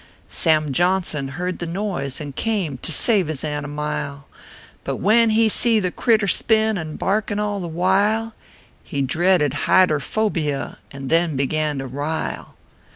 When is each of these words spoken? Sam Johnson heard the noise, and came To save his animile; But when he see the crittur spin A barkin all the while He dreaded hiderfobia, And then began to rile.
Sam 0.29 0.73
Johnson 0.73 1.27
heard 1.27 1.59
the 1.59 1.67
noise, 1.67 2.19
and 2.19 2.35
came 2.35 2.79
To 2.79 2.91
save 2.91 3.27
his 3.27 3.43
animile; 3.43 4.23
But 4.83 4.95
when 4.95 5.29
he 5.29 5.47
see 5.47 5.79
the 5.79 5.91
crittur 5.91 6.27
spin 6.27 6.79
A 6.79 6.85
barkin 6.85 7.39
all 7.39 7.59
the 7.59 7.67
while 7.67 8.33
He 8.83 9.03
dreaded 9.03 9.53
hiderfobia, 9.67 10.79
And 10.89 11.11
then 11.11 11.35
began 11.35 11.77
to 11.77 11.85
rile. 11.85 12.55